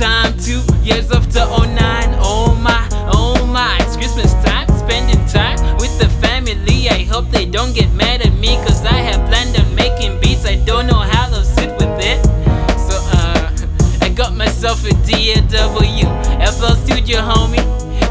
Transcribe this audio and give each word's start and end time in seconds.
time. 0.00 0.32
Two 0.38 0.62
years 0.82 1.12
after 1.12 1.44
09. 1.44 1.76
Oh 2.24 2.58
my, 2.62 2.88
oh 3.12 3.44
my. 3.44 3.76
It's 3.80 3.96
Christmas 3.96 4.32
time, 4.42 4.66
spending 4.78 5.22
time 5.26 5.58
with 5.76 5.92
the 5.98 6.08
family. 6.24 6.88
I 6.88 7.04
hope 7.04 7.30
they 7.30 7.44
don't 7.44 7.74
get 7.74 7.92
mad 7.92 8.22
at 8.22 8.32
me, 8.32 8.56
cause 8.64 8.82
I 8.86 8.94
have 8.94 9.28
planned 9.28 9.54
on 9.60 9.74
making 9.74 10.18
beats. 10.20 10.46
I 10.46 10.56
don't 10.64 10.86
know 10.86 11.02
how 11.14 11.28
to 11.28 11.44
sit 11.44 11.70
with 11.72 12.00
it. 12.00 12.24
So, 12.80 12.96
uh, 13.12 13.52
I 14.00 14.08
got 14.08 14.34
myself 14.34 14.82
a 14.86 14.92
DAW. 15.04 16.08
FL 16.48 16.76
Studio, 16.86 17.20
homie. 17.20 17.60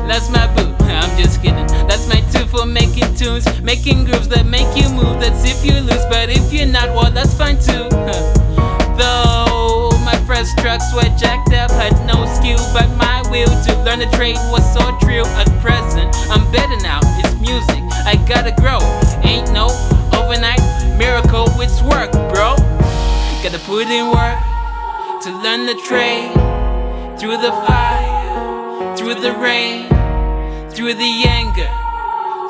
That's 0.08 0.30
my 0.30 0.46
boo. 0.54 0.70
I'm 0.86 1.18
just 1.18 1.42
kidding. 1.42 1.66
That's 1.90 2.08
my 2.08 2.22
tool 2.32 2.46
for 2.48 2.68
making 2.68 3.16
tunes, 3.16 3.46
making 3.64 4.06
grooves 4.06 4.28
that 4.28 4.46
make 4.46 4.70
you 4.78 4.90
move. 4.90 5.20
That's 5.20 5.44
if 5.44 5.66
you 5.66 5.82
lose, 5.82 6.06
but 6.06 6.30
if 6.30 6.54
you're 6.54 6.68
not, 6.68 6.90
well, 6.90 7.10
that's 7.10 7.34
fine 7.34 7.58
too. 7.58 7.89
Trucks 10.70 10.94
were 10.94 11.18
jacked 11.18 11.52
up, 11.52 11.72
had 11.72 11.98
no 12.06 12.30
skill, 12.38 12.62
but 12.74 12.88
my 12.96 13.24
will 13.32 13.50
to 13.66 13.74
learn 13.82 13.98
the 13.98 14.10
trade 14.14 14.38
was 14.54 14.62
so 14.72 14.96
true. 15.00 15.26
At 15.42 15.50
present, 15.66 16.14
I'm 16.30 16.46
better 16.52 16.78
now. 16.84 17.00
It's 17.18 17.34
music. 17.42 17.82
I 18.06 18.14
gotta 18.30 18.54
grow. 18.54 18.78
Ain't 19.26 19.52
no 19.52 19.66
overnight 20.14 20.62
miracle. 20.96 21.50
It's 21.58 21.82
work, 21.82 22.12
bro. 22.30 22.54
Gotta 23.42 23.58
put 23.66 23.88
in 23.90 24.14
work 24.14 24.38
to 25.26 25.32
learn 25.42 25.66
the 25.66 25.74
trade 25.90 26.38
through 27.18 27.42
the 27.42 27.50
fire, 27.66 28.96
through 28.96 29.16
the 29.16 29.34
rain, 29.42 29.90
through 30.70 30.94
the 30.94 31.24
anger, 31.26 31.72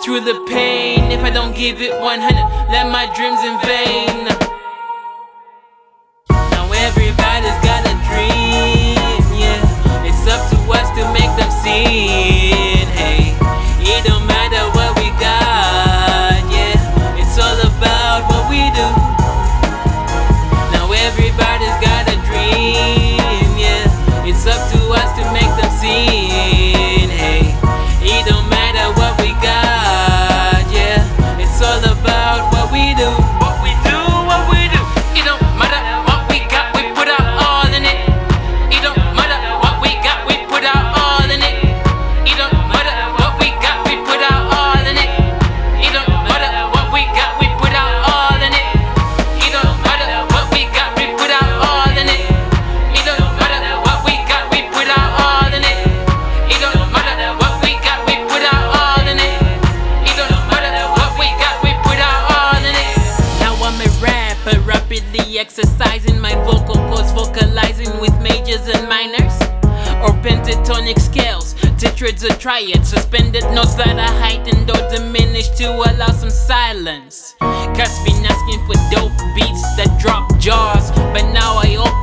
through 0.04 0.28
the 0.28 0.44
pain. 0.52 1.10
If 1.10 1.24
I 1.24 1.30
don't 1.30 1.56
give 1.56 1.80
it 1.80 1.98
100, 1.98 2.68
let 2.68 2.92
my 2.92 3.08
dreams 3.16 3.40
in 3.48 3.56
vain. 3.64 4.39
Exercising 65.50 66.20
my 66.20 66.36
vocal 66.46 66.76
cords, 66.94 67.12
vocalizing 67.12 67.90
with 68.00 68.14
majors 68.22 68.68
and 68.70 68.88
minors 68.88 69.34
or 70.06 70.14
pentatonic 70.22 71.00
scales. 71.00 71.56
Tetrads 71.82 72.24
or 72.24 72.36
triads, 72.38 72.90
suspended 72.90 73.44
notes 73.56 73.74
that 73.74 73.98
are 73.98 74.16
heightened 74.22 74.70
or 74.70 74.82
diminished 74.94 75.58
to 75.58 75.68
allow 75.72 76.12
some 76.14 76.30
silence. 76.30 77.36
Been 78.06 78.24
asking 78.26 78.62
for 78.68 78.78
dope 78.94 79.18
beats 79.34 79.64
that 79.78 79.98
drop 80.00 80.30
jars, 80.38 80.92
but 81.14 81.26
now 81.34 81.58
I 81.58 81.76
open 81.80 81.99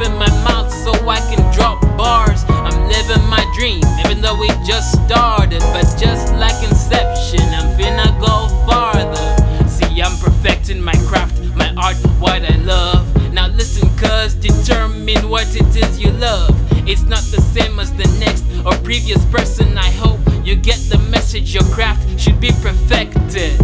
determine 15.17 15.31
what 15.31 15.47
it 15.55 15.77
is 15.77 16.01
you 16.01 16.11
love. 16.13 16.55
It's 16.89 17.03
not 17.03 17.23
the 17.31 17.41
same 17.41 17.79
as 17.79 17.93
the 17.93 18.07
next 18.19 18.45
or 18.65 18.73
previous 18.85 19.25
person. 19.27 19.77
I 19.79 19.91
hope 19.91 20.21
you 20.45 20.57
get 20.57 20.79
the 20.89 20.99
message. 21.11 21.55
Your 21.55 21.65
craft 21.65 22.21
should 22.21 22.41
be 22.41 22.51
perfected. 22.63 23.59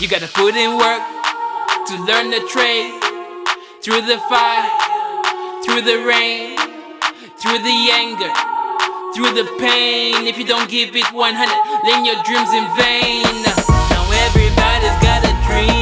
You 0.00 0.08
gotta 0.08 0.28
put 0.28 0.54
in 0.54 0.76
work 0.76 1.02
to 1.88 1.94
learn 2.04 2.30
the 2.30 2.40
trade 2.50 3.00
through 3.82 4.02
the 4.02 4.18
fire, 4.28 4.68
through 5.64 5.82
the 5.82 6.04
rain, 6.04 6.56
through 7.38 7.58
the 7.58 7.78
anger, 7.92 8.32
through 9.14 9.32
the 9.34 9.48
pain. 9.58 10.26
If 10.26 10.38
you 10.38 10.46
don't 10.46 10.68
give 10.68 10.94
it 10.96 11.12
100, 11.12 11.84
then 11.86 12.04
your 12.04 12.18
dreams 12.24 12.52
in 12.52 12.66
vain. 12.76 13.24
Now 13.90 14.04
everybody's 14.26 14.98
got 15.00 15.24
a 15.24 15.34
dream, 15.46 15.79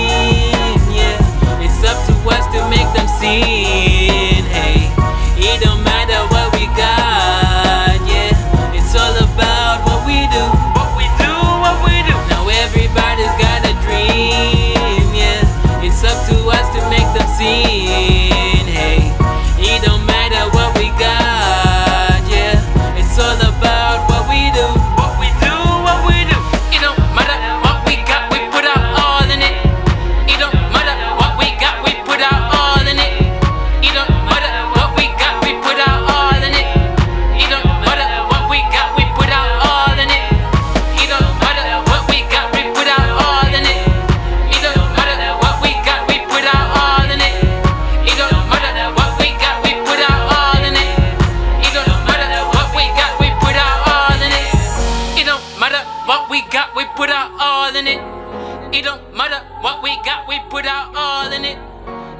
don't 58.88 59.14
matter 59.14 59.44
what 59.60 59.82
we 59.82 59.94
got, 60.02 60.26
we 60.26 60.40
put 60.48 60.64
our 60.64 60.90
all 60.96 61.30
in 61.30 61.44
it. 61.44 61.58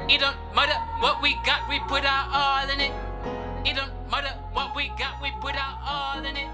It 0.07 0.19
don't 0.19 0.37
matter 0.53 0.77
what 0.99 1.19
we 1.19 1.33
got, 1.43 1.67
we 1.67 1.79
put 1.87 2.05
our 2.05 2.25
all 2.31 2.69
in 2.69 2.79
it. 2.79 2.93
It 3.65 3.75
don't 3.75 3.91
matter 4.11 4.29
what 4.53 4.75
we 4.75 4.89
got, 4.89 5.19
we 5.19 5.31
put 5.41 5.55
our 5.55 5.79
all 5.81 6.23
in 6.23 6.37
it. 6.37 6.47